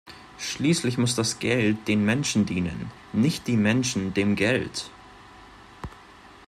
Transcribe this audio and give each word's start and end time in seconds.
Schließlich 0.39 0.97
muss 0.97 1.13
das 1.13 1.37
Geld 1.37 1.87
den 1.87 2.03
Menschen 2.03 2.47
dienen, 2.47 2.89
nicht 3.13 3.45
die 3.45 3.55
Menschen 3.55 4.15
dem 4.15 4.35
Geld! 4.35 4.89